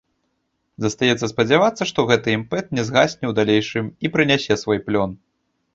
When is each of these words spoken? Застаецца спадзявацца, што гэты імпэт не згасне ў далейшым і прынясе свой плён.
Застаецца 0.85 1.25
спадзявацца, 1.33 1.83
што 1.91 2.07
гэты 2.13 2.29
імпэт 2.39 2.65
не 2.79 2.83
згасне 2.89 3.25
ў 3.33 3.37
далейшым 3.43 3.85
і 4.07 4.17
прынясе 4.19 4.53
свой 4.65 4.79
плён. 4.91 5.11